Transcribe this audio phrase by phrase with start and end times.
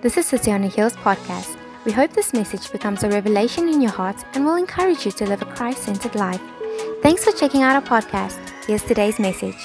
[0.00, 1.58] This is City on a Hills podcast.
[1.84, 5.26] We hope this message becomes a revelation in your heart and will encourage you to
[5.26, 6.40] live a Christ centered life.
[7.02, 8.38] Thanks for checking out our podcast.
[8.64, 9.56] Here's today's message.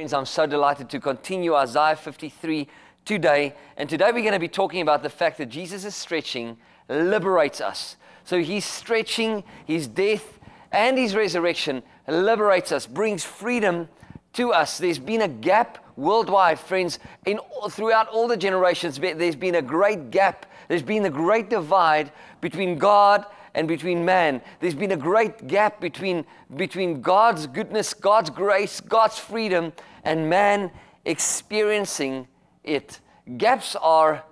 [0.00, 2.66] I'm so delighted to continue Isaiah 53
[3.04, 3.54] today.
[3.76, 6.56] And today we're going to be talking about the fact that Jesus' stretching
[6.88, 7.96] liberates us.
[8.24, 10.38] So he's stretching, his death
[10.72, 13.90] and his resurrection liberates us, brings freedom
[14.32, 14.78] to us.
[14.78, 17.38] There's been a gap worldwide, friends, in,
[17.70, 18.98] throughout all the generations.
[18.98, 20.46] There's been a great gap.
[20.68, 24.42] There's been a great divide between God and between man.
[24.60, 26.24] There's been a great gap between,
[26.56, 30.70] between God's goodness, God's grace, God's freedom, and man
[31.04, 32.26] experiencing
[32.64, 33.00] it.
[33.36, 34.24] Gaps are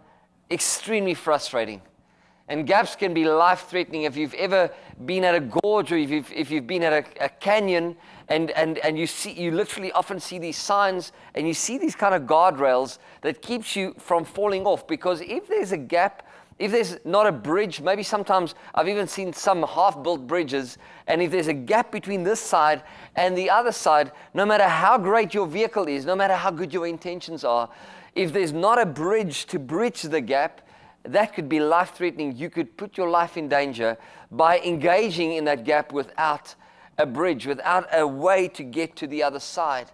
[0.50, 1.80] extremely frustrating.
[2.52, 4.02] And gaps can be life threatening.
[4.02, 4.70] If you've ever
[5.06, 7.96] been at a gorge or if you've, if you've been at a, a, canyon
[8.28, 11.96] and, and, and you, see, you literally often see these signs and you see these
[11.96, 14.86] kind of guardrails that keeps you from falling off.
[14.86, 16.28] Because if there's a gap,
[16.58, 21.22] if there's not a bridge, maybe sometimes I've even seen some half built bridges, and
[21.22, 22.82] if there's a gap between this side
[23.16, 26.74] and the other side, no matter how great your vehicle is, no matter how good
[26.74, 27.70] your intentions are,
[28.14, 30.60] if there's not a bridge to bridge the gap,
[31.04, 32.36] that could be life threatening.
[32.36, 33.96] You could put your life in danger
[34.30, 36.54] by engaging in that gap without
[36.98, 39.90] a bridge, without a way to get to the other side.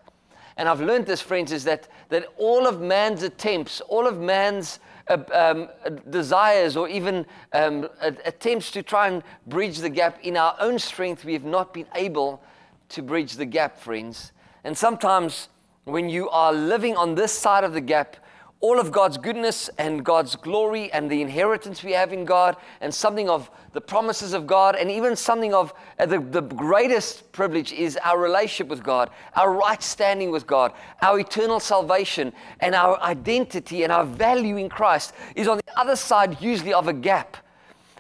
[0.57, 4.81] And I've learned this, friends, is that, that all of man's attempts, all of man's
[5.07, 5.69] uh, um,
[6.11, 11.25] desires, or even um, attempts to try and bridge the gap in our own strength,
[11.25, 12.43] we have not been able
[12.89, 14.33] to bridge the gap, friends.
[14.65, 15.49] And sometimes
[15.85, 18.17] when you are living on this side of the gap,
[18.61, 22.93] all of God's goodness and God's glory and the inheritance we have in God, and
[22.93, 27.73] something of the promises of God, and even something of uh, the, the greatest privilege
[27.73, 33.01] is our relationship with God, our right standing with God, our eternal salvation, and our
[33.01, 37.37] identity and our value in Christ is on the other side, usually, of a gap.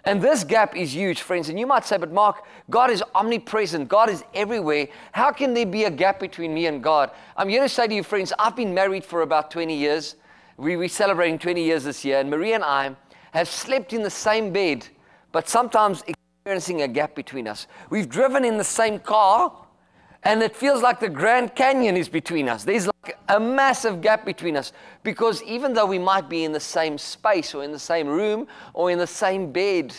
[0.04, 1.50] And this gap is huge, friends.
[1.50, 4.88] And you might say, but Mark, God is omnipresent, God is everywhere.
[5.12, 7.10] How can there be a gap between me and God?
[7.36, 10.16] I'm here to say to you, friends, I've been married for about 20 years.
[10.58, 12.96] We, we're celebrating 20 years this year, and Maria and I
[13.30, 14.88] have slept in the same bed,
[15.30, 17.68] but sometimes experiencing a gap between us.
[17.90, 19.52] We've driven in the same car,
[20.24, 22.64] and it feels like the Grand Canyon is between us.
[22.64, 24.72] There's like a massive gap between us
[25.04, 28.48] because even though we might be in the same space or in the same room
[28.74, 29.94] or in the same bed,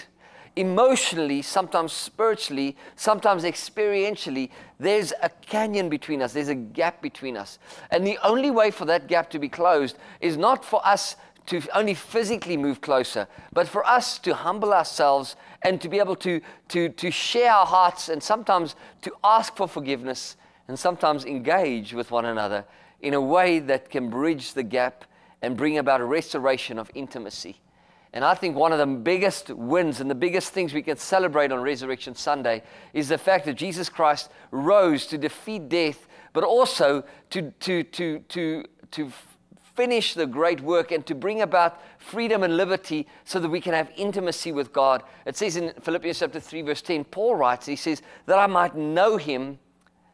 [0.55, 4.49] emotionally, sometimes spiritually, sometimes experientially,
[4.79, 7.59] there's a canyon between us, there's a gap between us.
[7.91, 11.15] And the only way for that gap to be closed is not for us
[11.47, 16.15] to only physically move closer, but for us to humble ourselves and to be able
[16.15, 21.93] to, to, to share our hearts and sometimes to ask for forgiveness and sometimes engage
[21.93, 22.65] with one another
[23.01, 25.05] in a way that can bridge the gap
[25.41, 27.59] and bring about a restoration of intimacy.
[28.11, 31.51] And I think one of the biggest wins and the biggest things we can celebrate
[31.51, 37.03] on Resurrection Sunday is the fact that Jesus Christ rose to defeat death, but also
[37.29, 39.11] to, to, to, to, to
[39.75, 43.73] finish the great work and to bring about freedom and liberty so that we can
[43.73, 45.03] have intimacy with God.
[45.25, 48.75] It says in Philippians chapter 3, verse 10, Paul writes, he says, that I might
[48.75, 49.59] know him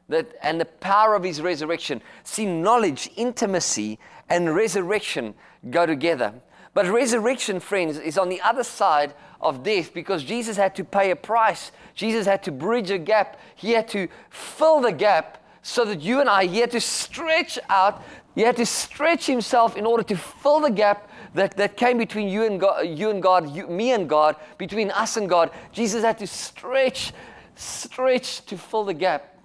[0.09, 2.01] that, and the power of his resurrection.
[2.23, 5.33] See, knowledge, intimacy, and resurrection
[5.69, 6.33] go together.
[6.75, 11.09] But resurrection, friends, is on the other side of death because Jesus had to pay
[11.09, 11.71] a price.
[11.93, 13.39] Jesus had to bridge a gap.
[13.55, 17.57] He had to fill the gap so that you and I, he had to stretch
[17.69, 18.03] out.
[18.35, 22.27] He had to stretch himself in order to fill the gap that, that came between
[22.27, 25.51] you and God, you and God you, me and God, between us and God.
[25.71, 27.13] Jesus had to stretch,
[27.55, 29.39] stretch to fill the gap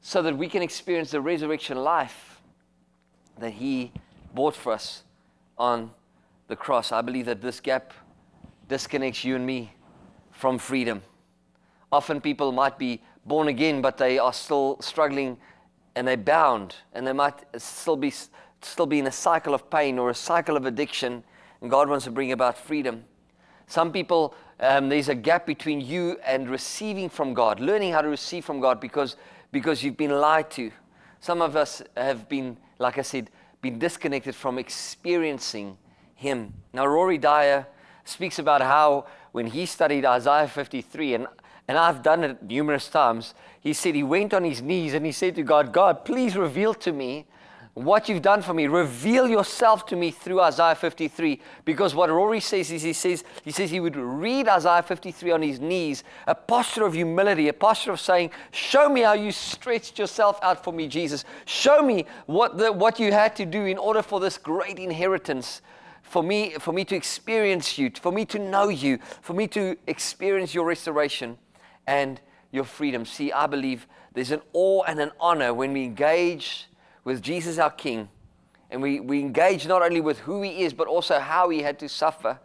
[0.00, 2.40] so that we can experience the resurrection life
[3.38, 3.92] that he
[4.32, 5.02] bought for us
[5.58, 5.90] on
[6.48, 6.92] the cross.
[6.92, 7.92] I believe that this gap
[8.68, 9.72] disconnects you and me
[10.32, 11.02] from freedom.
[11.90, 15.38] Often people might be born again, but they are still struggling
[15.94, 18.12] and they're bound, and they might still be,
[18.60, 21.24] still be in a cycle of pain or a cycle of addiction,
[21.62, 23.04] and God wants to bring about freedom.
[23.66, 28.08] Some people, um, there's a gap between you and receiving from God, learning how to
[28.08, 29.16] receive from God because,
[29.52, 30.70] because you've been lied to.
[31.20, 33.30] Some of us have been, like I said,
[33.62, 35.78] been disconnected from experiencing
[36.16, 36.54] him.
[36.72, 37.66] Now, Rory Dyer
[38.04, 41.26] speaks about how when he studied Isaiah 53, and,
[41.68, 45.12] and I've done it numerous times, he said he went on his knees and he
[45.12, 47.26] said to God, God, please reveal to me
[47.76, 48.66] what you've done for me.
[48.66, 51.38] Reveal yourself to me through Isaiah 53.
[51.66, 55.42] Because what Rory says is he says he says he would read Isaiah 53 on
[55.42, 59.98] his knees, a posture of humility, a posture of saying, Show me how you stretched
[59.98, 61.26] yourself out for me, Jesus.
[61.44, 65.60] Show me what the, what you had to do in order for this great inheritance
[66.06, 69.76] for me, for me to experience you, for me to know you, for me to
[69.88, 71.36] experience your restoration
[71.86, 72.20] and
[72.52, 73.04] your freedom.
[73.04, 76.68] See, I believe there's an awe and an honor when we engage
[77.02, 78.08] with Jesus our King.
[78.70, 81.78] And we, we engage not only with who he is, but also how he had
[81.80, 82.38] to suffer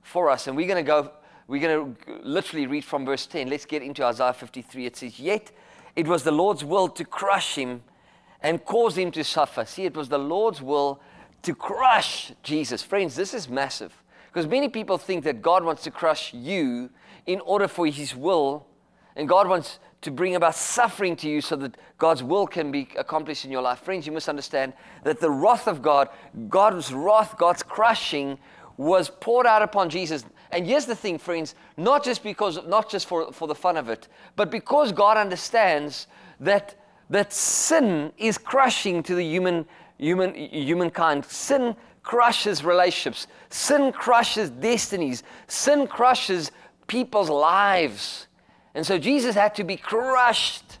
[0.00, 0.46] for us.
[0.46, 1.10] And we're going to go,
[1.48, 3.48] we're going to literally read from verse 10.
[3.48, 4.86] Let's get into Isaiah 53.
[4.86, 5.50] It says, Yet
[5.96, 7.82] it was the Lord's will to crush him
[8.40, 9.64] and cause him to suffer.
[9.64, 11.00] See, it was the Lord's will
[11.42, 12.82] to crush Jesus.
[12.82, 13.92] Friends, this is massive.
[14.26, 16.90] Because many people think that God wants to crush you
[17.26, 18.66] in order for his will,
[19.16, 22.88] and God wants to bring about suffering to you so that God's will can be
[22.96, 23.80] accomplished in your life.
[23.80, 26.08] Friends, you must understand that the wrath of God,
[26.48, 28.38] God's wrath, God's crushing,
[28.76, 30.24] was poured out upon Jesus.
[30.52, 33.88] And here's the thing, friends, not just because, not just for, for the fun of
[33.88, 36.06] it, but because God understands
[36.40, 36.80] that,
[37.10, 39.66] that sin is crushing to the human,
[39.98, 41.24] human, humankind.
[41.26, 43.26] Sin crushes relationships.
[43.50, 45.22] Sin crushes destinies.
[45.46, 46.50] Sin crushes
[46.86, 48.26] people's lives.
[48.74, 50.78] And so Jesus had to be crushed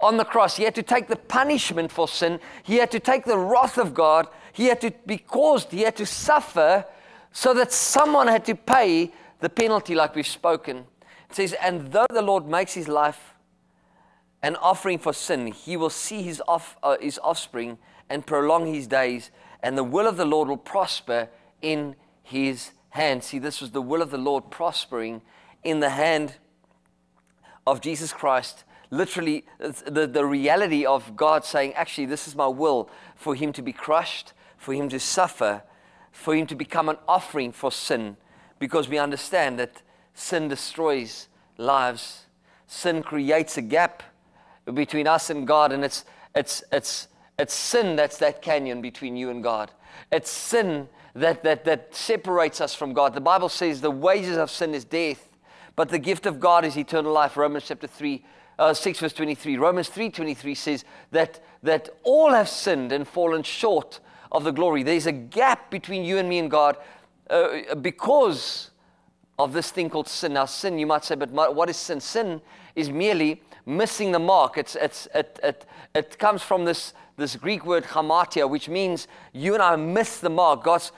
[0.00, 0.56] on the cross.
[0.56, 2.40] He had to take the punishment for sin.
[2.62, 4.28] He had to take the wrath of God.
[4.52, 6.84] He had to be caused, he had to suffer
[7.32, 10.86] so that someone had to pay the penalty, like we've spoken.
[11.28, 13.34] It says, And though the Lord makes his life
[14.42, 17.78] an offering for sin, he will see his, off, uh, his offspring
[18.14, 21.28] and prolong his days, and the will of the Lord will prosper
[21.60, 23.24] in his hand.
[23.24, 25.20] See, this was the will of the Lord prospering
[25.64, 26.36] in the hand
[27.66, 32.88] of Jesus Christ, literally the, the reality of God saying, actually, this is my will
[33.16, 35.64] for him to be crushed, for him to suffer,
[36.12, 38.16] for him to become an offering for sin,
[38.60, 39.82] because we understand that
[40.14, 41.26] sin destroys
[41.58, 42.26] lives.
[42.68, 44.04] Sin creates a gap
[44.72, 47.08] between us and God, and it's, it's, it's,
[47.38, 49.70] it's sin that's that canyon between you and God.
[50.12, 53.14] It's sin that, that, that separates us from God.
[53.14, 55.28] The Bible says the wages of sin is death
[55.76, 57.36] but the gift of God is eternal life.
[57.36, 58.24] Romans chapter 3,
[58.58, 59.56] uh, 6, verse 23.
[59.56, 64.82] Romans 3 23 says that, that all have sinned and fallen short of the glory.
[64.82, 66.76] There's a gap between you and me and God
[67.28, 68.70] uh, because
[69.38, 70.34] of this thing called sin.
[70.34, 72.00] Now, sin, you might say, but what is sin?
[72.00, 72.40] Sin
[72.76, 74.56] is merely missing the mark.
[74.56, 79.54] It's, it's, it, it, it comes from this, this Greek word hamartia, which means you
[79.54, 80.64] and I missed the mark.
[80.64, 80.92] God's,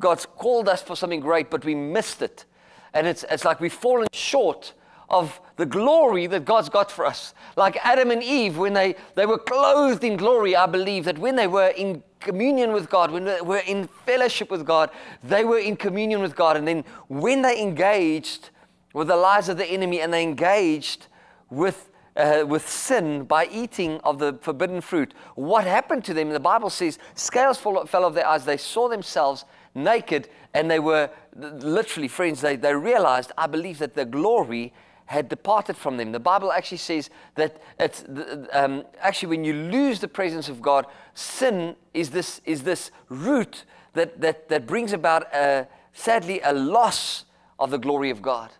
[0.00, 2.44] God's called us for something great, but we missed it.
[2.92, 4.74] And it's, it's like we've fallen short
[5.08, 7.34] of the glory that God's got for us.
[7.56, 11.36] Like Adam and Eve, when they, they were clothed in glory, I believe that when
[11.36, 14.90] they were in communion with God, when they were in fellowship with God,
[15.22, 16.56] they were in communion with God.
[16.56, 18.50] And then when they engaged
[18.92, 21.06] with the lies of the enemy and they engaged
[21.48, 21.89] with
[22.20, 25.14] uh, with sin by eating of the forbidden fruit.
[25.34, 26.30] What happened to them?
[26.30, 28.44] The Bible says scales fell, fell off their eyes.
[28.44, 29.44] They saw themselves
[29.74, 34.72] naked and they were literally, friends, they, they realized, I believe, that the glory
[35.06, 36.12] had departed from them.
[36.12, 38.04] The Bible actually says that it's,
[38.52, 43.64] um, actually, when you lose the presence of God, sin is this, is this root
[43.94, 47.24] that, that, that brings about, a, sadly, a loss
[47.58, 48.50] of the glory of God.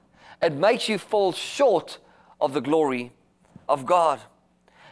[0.43, 1.99] It makes you fall short
[2.41, 3.12] of the glory
[3.70, 4.20] of God.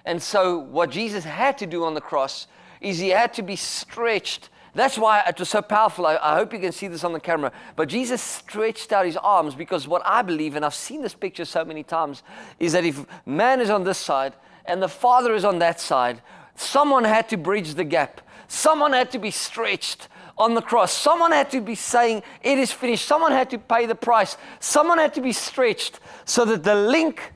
[0.05, 2.47] And so, what Jesus had to do on the cross
[2.81, 6.07] is he had to be stretched that's why it was so powerful.
[6.07, 7.51] I, I, hope you can see this on the camera.
[7.75, 11.45] But Jesus stretched out his arms because what I believe, and I've seen this picture
[11.45, 12.23] so many times,
[12.61, 14.35] is that if man is on this side
[14.67, 16.23] and the Father is on that side,
[16.55, 18.21] someone had to bridge the gap.
[18.47, 20.93] Someone had to be stretched on the cross.
[20.93, 23.05] Someone had to be saying, It is finished.
[23.05, 24.37] Someone had to pay the price.
[24.61, 27.33] Someone had to be stretched so that the link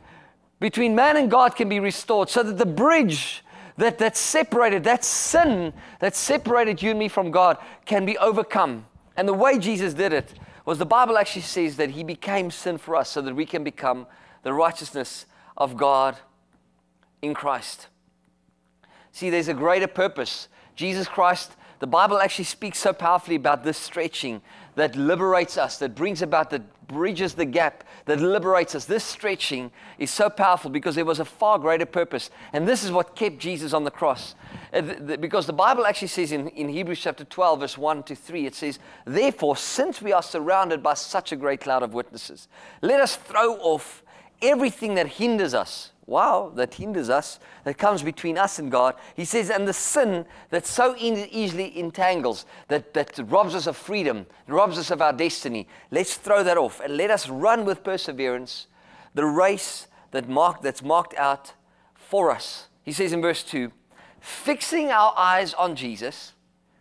[0.63, 3.43] between man and God can be restored, so that the bridge
[3.79, 8.87] that, that separated, that sin that separated you and me from God can be overcome.
[9.17, 10.33] And the way Jesus did it
[10.65, 13.65] was the Bible actually says that he became sin for us so that we can
[13.65, 14.07] become
[14.45, 15.27] the righteousness
[15.57, 16.17] of God
[17.21, 17.89] in Christ.
[19.11, 20.49] See, there's a greater purpose.
[20.77, 24.41] Jesus Christ, the Bible actually speaks so powerfully about this stretching
[24.77, 26.63] that liberates us, that brings about, that
[26.93, 28.85] bridges the gap, that liberates us.
[28.85, 32.31] This stretching is so powerful because there was a far greater purpose.
[32.53, 34.35] And this is what kept Jesus on the cross.
[34.73, 34.83] Uh,
[35.17, 38.55] because the Bible actually says in, in Hebrews chapter 12, verse 1 to 3, it
[38.55, 42.49] says, Therefore, since we are surrounded by such a great cloud of witnesses,
[42.81, 44.03] let us throw off
[44.43, 48.95] everything that hinders us wow, that hinders us, that comes between us and God.
[49.15, 54.27] He says, and the sin that so easily entangles, that, that robs us of freedom,
[54.47, 58.67] robs us of our destiny, let's throw that off and let us run with perseverance
[59.15, 61.55] the race that marked, that's marked out
[61.95, 62.69] for us.
[62.83, 63.71] He says in verse 2,
[64.21, 66.33] fixing our eyes on Jesus,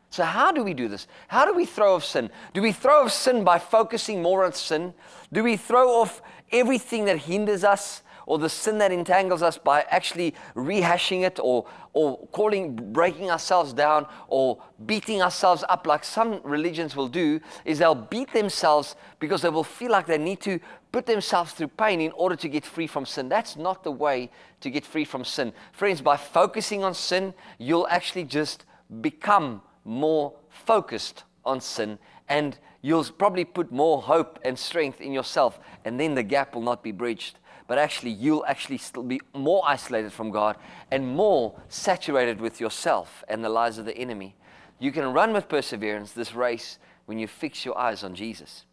[0.09, 1.07] So, how do we do this?
[1.29, 2.29] How do we throw off sin?
[2.53, 4.93] Do we throw off sin by focusing more on sin?
[5.31, 9.81] Do we throw off everything that hinders us or the sin that entangles us by
[9.89, 16.39] actually rehashing it or, or calling, breaking ourselves down or beating ourselves up like some
[16.43, 20.59] religions will do, is they'll beat themselves because they will feel like they need to
[20.91, 23.27] put themselves through pain in order to get free from sin.
[23.27, 24.29] That's not the way
[24.61, 25.53] to get free from sin.
[25.71, 28.65] Friends, by focusing on sin, you'll actually just
[29.01, 31.97] become more focused on sin
[32.29, 36.61] and you'll probably put more hope and strength in yourself, and then the gap will
[36.61, 37.37] not be bridged
[37.71, 40.57] but actually you'll actually still be more isolated from God
[40.91, 44.35] and more saturated with yourself and the lies of the enemy.
[44.77, 48.65] You can run with perseverance this race when you fix your eyes on Jesus.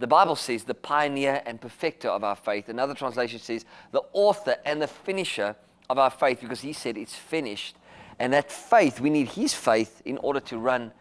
[0.00, 2.68] The Bible says the pioneer and perfecter of our faith.
[2.68, 5.56] Another translation says the author and the finisher
[5.88, 7.76] of our faith because he said it's finished.
[8.18, 10.92] And that faith, we need his faith in order to run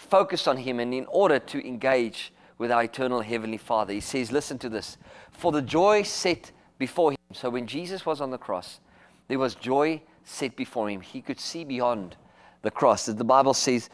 [0.00, 3.92] focused on him and in order to engage with our eternal heavenly Father.
[3.92, 4.96] He says, listen to this.
[5.30, 7.18] For the joy set before him.
[7.32, 8.80] So when Jesus was on the cross,
[9.28, 11.00] there was joy set before him.
[11.00, 12.16] He could see beyond
[12.62, 13.08] the cross.
[13.08, 13.90] As the Bible says,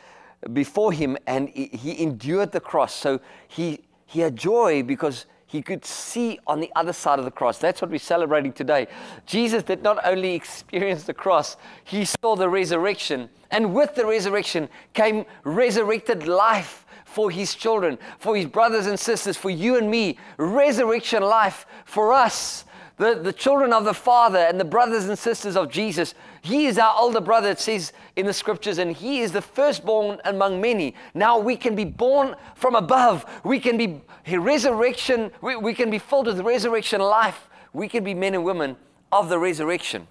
[0.53, 2.95] before him, and he endured the cross.
[2.95, 7.31] So he, he had joy because he could see on the other side of the
[7.31, 7.59] cross.
[7.59, 8.89] That's what we're celebrating today.
[9.25, 13.31] Jesus did not only experience the cross, he saw the resurrection.
[13.51, 19.39] And with the resurrection came resurrected life for his children, for his brothers and sisters,
[19.39, 20.19] for you and me.
[20.37, 22.66] Resurrection life for us
[22.97, 26.15] the, the children of the Father and the brothers and sisters of Jesus.
[26.41, 30.19] He is our older brother, it says in the scriptures, and he is the firstborn
[30.25, 30.95] among many.
[31.15, 33.25] Now we can be born from above.
[33.45, 34.01] We can be
[34.31, 37.49] resurrection, we, we can be filled with resurrection life.
[37.73, 38.77] We can be men and women
[39.13, 40.09] of the resurrection.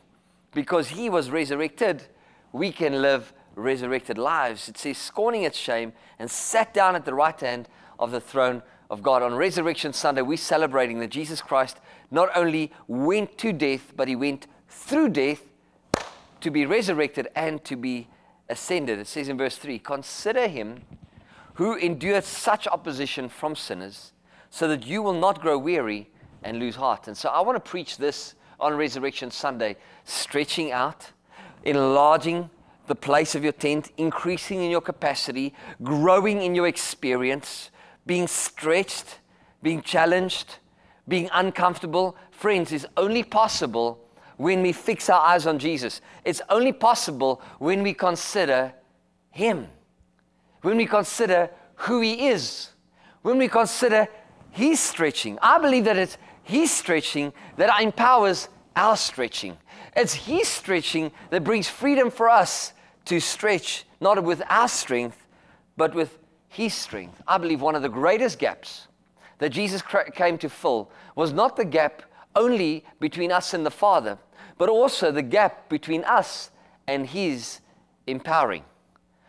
[0.54, 2.04] Because he was resurrected,
[2.51, 4.70] we can live resurrected lives.
[4.70, 8.62] It says, scorning its shame, and sat down at the right hand of the throne
[8.89, 9.24] of God.
[9.24, 11.80] On Resurrection Sunday, we're celebrating that Jesus Christ
[12.12, 15.42] not only went to death, but he went through death
[16.42, 18.08] to be resurrected and to be
[18.50, 19.00] ascended.
[19.00, 20.82] It says in verse 3 Consider him
[21.56, 24.12] who endured such opposition from sinners,
[24.50, 26.10] so that you will not grow weary
[26.44, 27.08] and lose heart.
[27.08, 31.12] And so I want to preach this on Resurrection Sunday stretching out,
[31.63, 32.50] enlarging
[32.88, 37.72] the place of your tent, increasing in your capacity, growing in your experience
[38.05, 39.19] being stretched,
[39.62, 40.59] being challenged,
[41.07, 44.00] being uncomfortable, friends, is only possible
[44.38, 46.01] when we fix our eyes on Jesus.
[46.24, 48.74] It's only possible when we consider
[49.29, 49.67] Him,
[50.62, 52.69] when we consider who He is,
[53.21, 54.07] when we consider
[54.51, 55.39] His stretching.
[55.41, 59.57] I believe that it's His stretching that empowers our stretching.
[59.95, 62.74] It's His stretching that brings freedom for us
[63.05, 65.25] to stretch, not with our strength,
[65.77, 66.17] but with
[66.55, 67.21] his strength.
[67.27, 68.88] I believe one of the greatest gaps
[69.39, 69.83] that Jesus
[70.15, 72.01] came to fill was not the gap
[72.33, 74.17] only between us and the Father,
[74.57, 76.51] but also the gap between us
[76.88, 77.59] and His
[78.07, 78.63] empowering.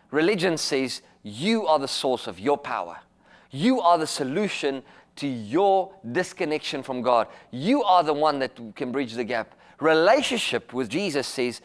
[0.09, 2.97] Religion says you are the source of your power,
[3.51, 4.81] you are the solution
[5.17, 7.27] to your disconnection from God.
[7.51, 9.55] You are the one that can bridge the gap.
[9.81, 11.59] Relationship with Jesus says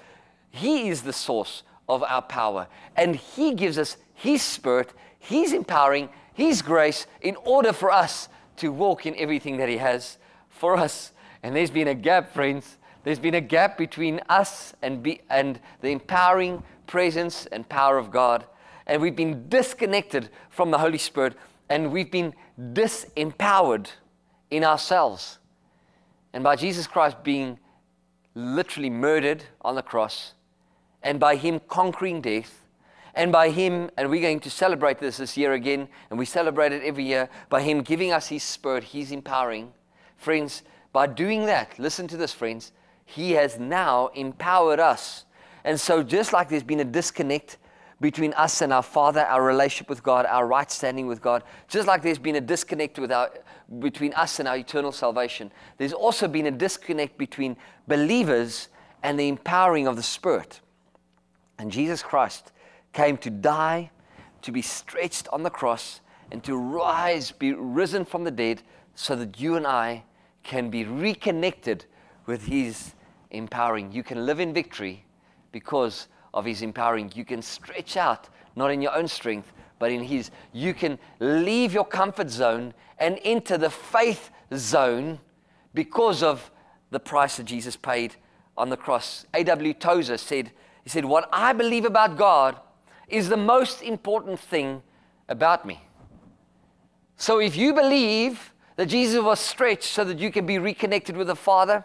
[0.51, 2.67] He is the source of our power,
[2.97, 4.93] and He gives us His Spirit
[5.23, 10.19] He's empowering His grace in order for us to walk in everything that He has
[10.49, 11.13] for us.
[11.45, 12.77] And there's been a gap, friends.
[13.05, 18.11] There's been a gap between us and, be, and the empowering presence and power of
[18.11, 18.45] God.
[18.87, 21.35] And we've been disconnected from the Holy Spirit
[21.69, 23.91] and we've been disempowered
[24.51, 25.39] in ourselves.
[26.33, 27.61] And by Jesus Christ being
[28.35, 30.35] literally murdered on the cross
[31.01, 32.62] and by Him conquering death,
[33.15, 36.73] and by Him, and we're going to celebrate this this year again, and we celebrate
[36.73, 39.73] it every year, by Him giving us His Spirit, He's empowering.
[40.17, 42.73] Friends, by doing that, listen to this, friends,
[43.05, 45.25] He has now empowered us.
[45.65, 47.59] And so, just like there's been a disconnect
[48.01, 51.87] between us and our Father, our relationship with God, our right standing with God, just
[51.87, 53.31] like there's been a disconnect with our,
[53.79, 58.69] between us and our eternal salvation, there's also been a disconnect between believers
[59.03, 60.61] and the empowering of the Spirit.
[61.59, 62.52] And Jesus Christ
[62.93, 63.91] came to die,
[64.43, 68.63] to be stretched on the cross, and to rise, be risen from the dead,
[68.95, 70.05] so that you and I
[70.43, 71.85] can be reconnected
[72.27, 72.95] with His
[73.31, 73.93] empowering.
[73.93, 75.05] You can live in victory
[75.53, 77.13] because of His empowering.
[77.15, 80.31] You can stretch out, not in your own strength, but in His.
[80.53, 85.19] You can leave your comfort zone and enter the faith zone
[85.75, 86.51] because of
[86.91, 88.15] the price that Jesus paid
[88.57, 89.27] on the cross.
[89.35, 89.75] A.W.
[89.75, 90.53] Tozer said,
[90.85, 92.61] He said, What I believe about God
[93.09, 94.83] is the most important thing
[95.29, 95.81] about me.
[97.17, 101.27] So if you believe that Jesus was stretched so that you can be reconnected with
[101.27, 101.85] the Father,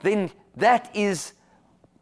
[0.00, 1.34] then that is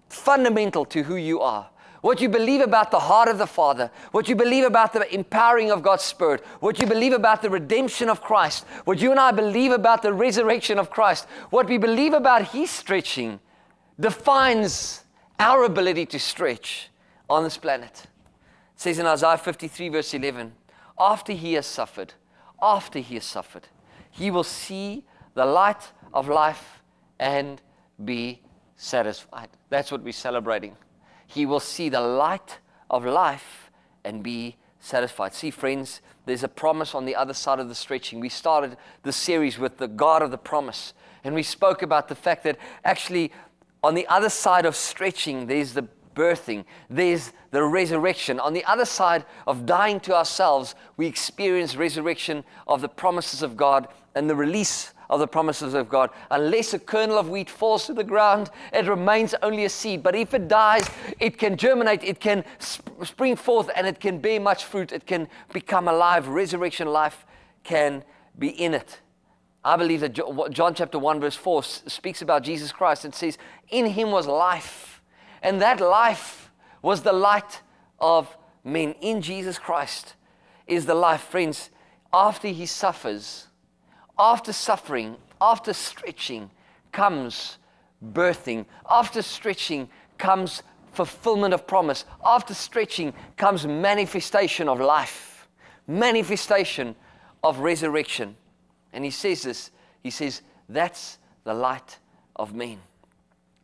[0.08, 1.68] fundamental to who you are.
[2.02, 5.70] What you believe about the heart of the Father, what you believe about the empowering
[5.70, 9.30] of God's Spirit, what you believe about the redemption of Christ, what you and I
[9.30, 13.38] believe about the resurrection of Christ, what we believe about His stretching
[14.00, 15.04] defines
[15.38, 16.88] our ability to stretch
[17.30, 18.06] on this planet.
[18.82, 20.52] Says in Isaiah 53, verse 11,
[20.98, 22.14] after He has suffered,
[22.60, 23.68] after He has suffered,
[24.10, 26.82] He will see the light of life
[27.18, 27.62] and
[28.04, 28.42] be
[28.76, 29.48] satisfied.
[29.70, 30.76] That's what we're celebrating
[31.32, 32.58] he will see the light
[32.90, 33.70] of life
[34.04, 35.32] and be satisfied.
[35.32, 38.20] See, friends, there's a promise on the other side of the stretching.
[38.20, 40.92] We started the series with the God of the promise,
[41.24, 43.32] and we spoke about the fact that actually,
[43.82, 48.40] on the other side of stretching, there's the birthing, there's the resurrection.
[48.40, 53.56] On the other side of dying to ourselves, we experience resurrection of the promises of
[53.56, 56.10] God and the release of the promises of God.
[56.30, 60.02] Unless a kernel of wheat falls to the ground, it remains only a seed.
[60.02, 60.88] But if it dies,
[61.20, 64.90] it can germinate, it can sp- spring forth, and it can bear much fruit.
[64.90, 66.28] It can become alive.
[66.28, 67.26] Resurrection life
[67.62, 68.02] can
[68.38, 69.00] be in it.
[69.64, 70.14] I believe that
[70.50, 73.38] John chapter 1, verse 4 speaks about Jesus Christ and says,
[73.68, 74.91] In him was life,
[75.42, 77.60] and that life was the light
[77.98, 78.94] of men.
[79.00, 80.14] In Jesus Christ
[80.66, 81.22] is the life.
[81.22, 81.70] Friends,
[82.12, 83.48] after he suffers,
[84.18, 86.50] after suffering, after stretching,
[86.92, 87.58] comes
[88.12, 88.66] birthing.
[88.88, 92.04] After stretching comes fulfillment of promise.
[92.24, 95.48] After stretching comes manifestation of life,
[95.86, 96.94] manifestation
[97.42, 98.36] of resurrection.
[98.92, 99.70] And he says this
[100.02, 101.98] he says, That's the light
[102.36, 102.78] of men.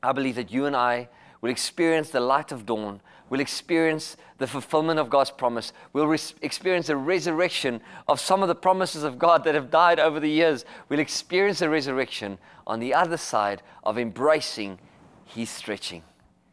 [0.03, 1.09] I believe that you and I
[1.41, 5.73] will experience the light of dawn We'll experience the fulfillment of God's promise.
[5.93, 10.01] We'll res- experience the resurrection of some of the promises of God that have died
[10.01, 10.65] over the years.
[10.89, 14.79] We'll experience the resurrection on the other side of embracing
[15.25, 16.03] His stretching,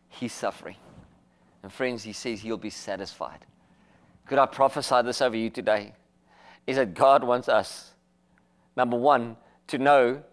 [0.10, 0.76] His suffering.
[1.63, 3.45] And friends, He says He'll be satisfied.
[4.28, 5.93] Could I prophesy this over you today?
[6.67, 7.91] Is that God wants us,
[8.76, 10.24] number one, to know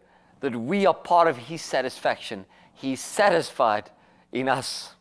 [0.40, 2.46] that we are part of His satisfaction.
[2.74, 3.90] He's satisfied
[4.32, 4.94] in us.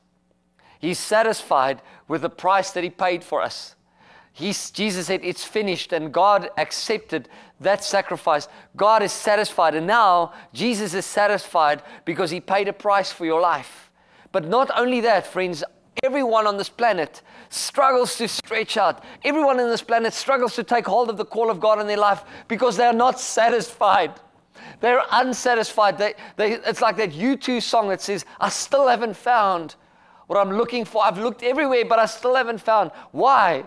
[0.79, 3.75] He's satisfied with the price that He paid for us.
[4.33, 8.47] He's, Jesus said, It's finished, and God accepted that sacrifice.
[8.75, 13.41] God is satisfied, and now Jesus is satisfied because He paid a price for your
[13.41, 13.91] life.
[14.31, 15.63] But not only that, friends,
[16.03, 19.03] everyone on this planet struggles to stretch out.
[19.23, 21.97] Everyone on this planet struggles to take hold of the call of God in their
[21.97, 24.13] life because they are not satisfied.
[24.81, 25.97] They're unsatisfied.
[25.97, 29.75] They, they, it's like that U2 song that says, I still haven't found
[30.27, 31.03] what I'm looking for.
[31.03, 32.91] I've looked everywhere, but I still haven't found.
[33.11, 33.63] Why?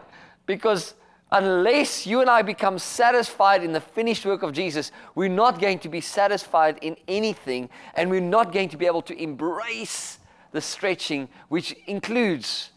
[0.46, 0.94] Because
[1.30, 5.78] unless you and I become satisfied in the finished work of Jesus, we're not going
[5.80, 10.18] to be satisfied in anything, and we're not going to be able to embrace
[10.52, 12.70] the stretching, which includes,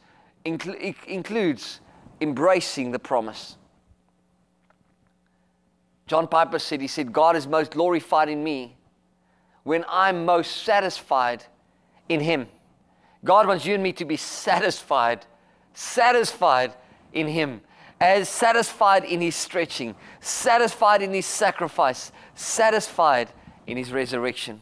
[0.45, 1.80] incl- includes
[2.21, 3.58] embracing the promise.
[6.08, 8.76] John Piper said, He said, God is most glorified in me
[9.63, 11.43] when I'm most satisfied
[12.08, 12.48] in Him.
[13.24, 15.26] God wants you and me to be satisfied,
[15.74, 16.74] satisfied
[17.12, 17.62] in Him,
[18.00, 23.30] as satisfied in His stretching, satisfied in His sacrifice, satisfied
[23.65, 24.62] in His resurrection.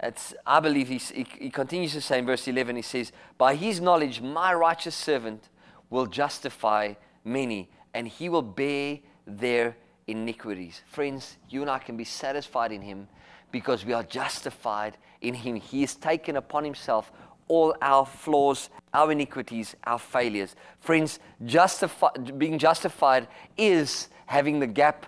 [0.00, 0.98] It's, I believe he,
[1.40, 5.48] he continues to say in verse 11, he says, By his knowledge, my righteous servant
[5.90, 9.76] will justify many, and he will bear their
[10.08, 10.82] iniquities.
[10.86, 13.06] Friends, you and I can be satisfied in him
[13.52, 15.56] because we are justified in him.
[15.56, 17.12] He has taken upon himself
[17.46, 20.56] all our flaws, our iniquities, our failures.
[20.80, 25.06] Friends, justify, being justified is having the gap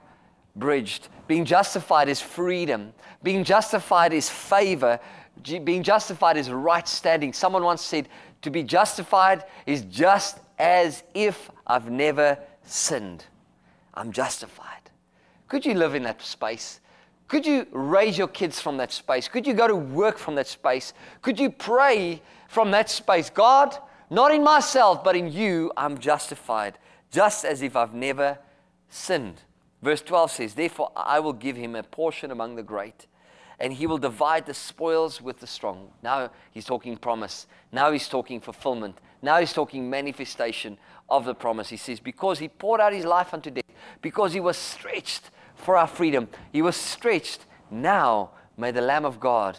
[0.56, 1.08] bridged.
[1.26, 2.92] Being justified is freedom.
[3.22, 4.98] Being justified is favor.
[5.42, 7.32] Being justified is right standing.
[7.32, 8.08] Someone once said,
[8.42, 13.24] to be justified is just as if I've never sinned.
[13.92, 14.79] I'm justified.
[15.50, 16.80] Could you live in that space?
[17.26, 19.26] Could you raise your kids from that space?
[19.26, 20.94] Could you go to work from that space?
[21.22, 23.30] Could you pray from that space?
[23.30, 23.76] God,
[24.10, 26.78] not in myself, but in you, I'm justified,
[27.10, 28.38] just as if I've never
[28.88, 29.42] sinned.
[29.82, 33.08] Verse 12 says, Therefore, I will give him a portion among the great,
[33.58, 35.90] and he will divide the spoils with the strong.
[36.00, 37.48] Now he's talking promise.
[37.72, 38.98] Now he's talking fulfillment.
[39.20, 41.68] Now he's talking manifestation of the promise.
[41.70, 43.64] He says, Because he poured out his life unto death,
[44.00, 46.28] because he was stretched for our freedom.
[46.52, 47.46] He was stretched.
[47.70, 49.58] Now may the Lamb of God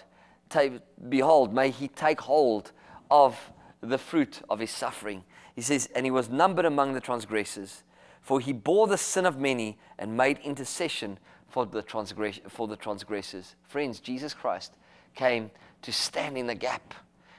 [0.49, 0.73] take,
[1.09, 2.71] behold, may he take hold
[3.09, 3.37] of
[3.81, 5.23] the fruit of his suffering.
[5.55, 7.83] He says, And he was numbered among the transgressors,
[8.21, 12.75] for he bore the sin of many and made intercession for the, transgress- for the
[12.75, 13.55] transgressors.
[13.67, 14.75] Friends, Jesus Christ
[15.15, 16.93] came to stand in the gap,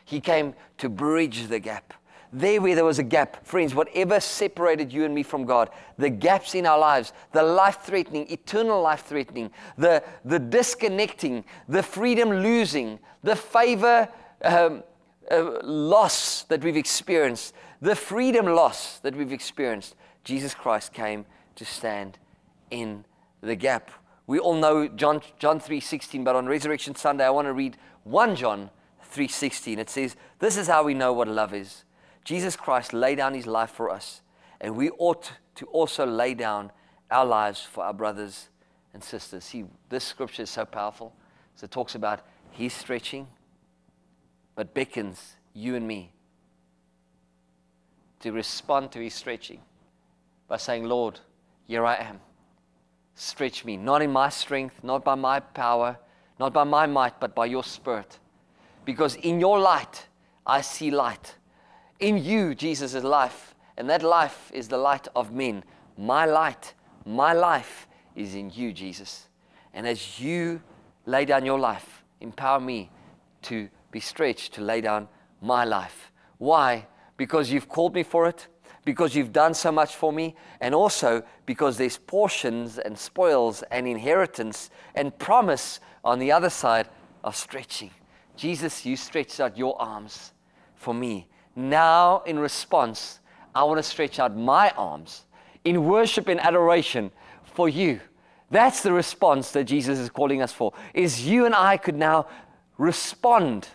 [0.04, 1.94] he came to bridge the gap.
[2.32, 5.68] There, where there was a gap, friends, whatever separated you and me from God,
[5.98, 11.82] the gaps in our lives, the life threatening, eternal life threatening, the, the disconnecting, the
[11.82, 14.08] freedom losing, the favor
[14.44, 14.82] um,
[15.30, 21.64] uh, loss that we've experienced, the freedom loss that we've experienced, Jesus Christ came to
[21.66, 22.18] stand
[22.70, 23.04] in
[23.42, 23.90] the gap.
[24.26, 28.36] We all know John, John 3.16, but on Resurrection Sunday, I want to read 1
[28.36, 28.70] John
[29.12, 29.78] 3.16.
[29.78, 31.84] It says, this is how we know what love is.
[32.24, 34.22] Jesus Christ laid down his life for us,
[34.60, 36.70] and we ought to also lay down
[37.10, 38.48] our lives for our brothers
[38.94, 39.44] and sisters.
[39.44, 41.14] See, this scripture is so powerful.
[41.56, 42.20] So it talks about
[42.52, 43.26] He's stretching,
[44.54, 46.12] but beckons you and me
[48.20, 49.60] to respond to his stretching
[50.48, 51.18] by saying, Lord,
[51.66, 52.20] here I am.
[53.14, 55.98] Stretch me, not in my strength, not by my power,
[56.38, 58.18] not by my might, but by your spirit.
[58.84, 60.06] Because in your light,
[60.46, 61.36] I see light.
[62.02, 65.62] In you, Jesus is life, and that life is the light of men.
[65.96, 66.74] My light,
[67.06, 67.86] my life
[68.16, 69.28] is in you, Jesus.
[69.72, 70.60] And as you
[71.06, 72.90] lay down your life, empower me
[73.42, 75.06] to be stretched to lay down
[75.40, 76.10] my life.
[76.38, 76.88] Why?
[77.16, 78.48] Because you've called me for it,
[78.84, 83.86] because you've done so much for me, and also because there's portions and spoils and
[83.86, 86.88] inheritance and promise on the other side
[87.22, 87.92] of stretching.
[88.34, 90.32] Jesus, you stretched out your arms
[90.74, 91.28] for me.
[91.54, 93.20] Now, in response,
[93.54, 95.24] I want to stretch out my arms
[95.64, 97.10] in worship and adoration
[97.44, 98.00] for you.
[98.50, 100.72] That's the response that Jesus is calling us for.
[100.94, 102.26] Is you and I could now
[102.78, 103.68] respond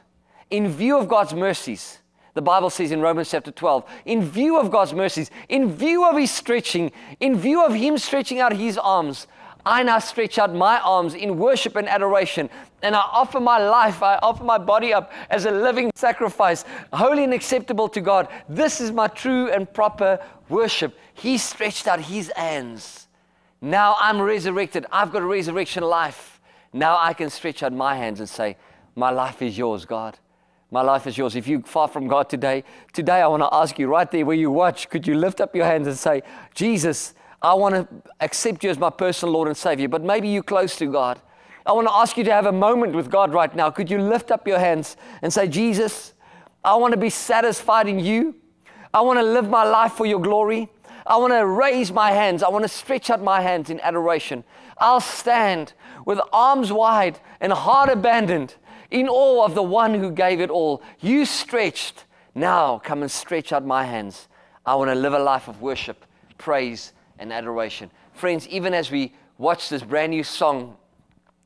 [0.50, 2.00] in view of God's mercies.
[2.34, 6.16] The Bible says in Romans chapter 12, in view of God's mercies, in view of
[6.16, 9.26] His stretching, in view of Him stretching out His arms,
[9.68, 12.50] I now stretch out my arms in worship and adoration,
[12.82, 17.26] and I offer my life, I offer my body up as a living sacrifice, holy
[17.26, 18.30] and acceptable to God.
[18.48, 20.98] This is my true and proper worship.
[21.14, 23.10] He stretched out His hands.
[23.60, 24.86] Now I'm resurrected.
[24.90, 26.40] I've got a resurrection life.
[26.72, 28.56] Now I can stretch out my hands and say,
[28.96, 30.18] My life is yours, God.
[30.72, 31.36] My life is yours.
[31.36, 34.36] If you're far from God today, today I want to ask you right there where
[34.36, 37.88] you watch, could you lift up your hands and say, Jesus, I want to
[38.20, 41.22] accept you as my personal Lord and Savior, but maybe you're close to God.
[41.66, 43.70] I want to ask you to have a moment with God right now.
[43.70, 46.14] Could you lift up your hands and say, Jesus,
[46.64, 48.36] I want to be satisfied in you.
[48.94, 50.70] I want to live my life for your glory.
[51.06, 52.42] I want to raise my hands.
[52.42, 54.44] I want to stretch out my hands in adoration.
[54.78, 55.74] I'll stand
[56.06, 58.56] with arms wide and heart abandoned
[58.92, 60.82] in awe of the one who gave it all.
[61.00, 62.06] You stretched.
[62.36, 64.28] Now come and stretch out my hands.
[64.66, 66.06] I want to live a life of worship,
[66.38, 67.92] praise, and adoration.
[68.14, 70.78] Friends, even as we watch this brand new song,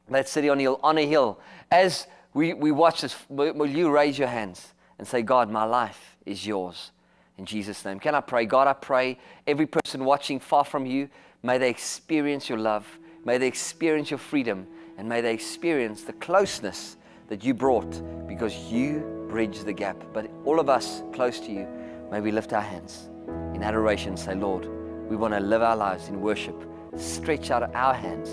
[0.10, 1.40] Let's City on a Hill, on a hill,
[1.72, 6.18] as we, we watch this, will you raise your hands and say, God, my life
[6.26, 6.92] is yours.
[7.38, 8.00] In Jesus' name.
[8.00, 8.46] Can I pray?
[8.46, 11.10] God, I pray every person watching far from you,
[11.44, 12.86] may they experience your love,
[13.26, 16.98] may they experience your freedom, and may they experience the closeness
[17.30, 19.96] that you brought because you bridged the gap.
[20.14, 21.68] But all of us close to you,
[22.12, 23.10] may we lift our hands
[23.56, 24.68] in adoration and say, Lord,
[25.12, 26.56] we want to live our lives in worship.
[26.96, 28.30] Stretch out our hands.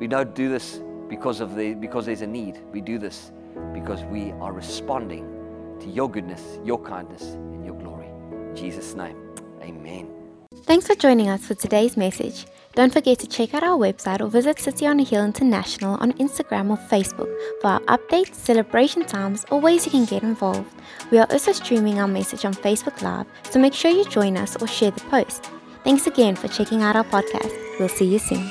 [0.00, 2.58] We don't do this because of the because there's a need.
[2.72, 3.30] We do this
[3.72, 5.24] because we are responding
[5.78, 8.08] to your goodness, your kindness, and your glory.
[8.32, 9.16] In Jesus' name.
[9.62, 10.08] Amen.
[10.64, 12.44] Thanks for joining us for today's message.
[12.74, 16.12] Don't forget to check out our website or visit City on a Hill International on
[16.14, 20.74] Instagram or Facebook for our updates, celebration times, or ways you can get involved.
[21.12, 24.56] We are also streaming our message on Facebook Live, so make sure you join us
[24.60, 25.50] or share the post.
[25.84, 27.54] Thanks again for checking out our podcast.
[27.78, 28.50] We'll see you soon.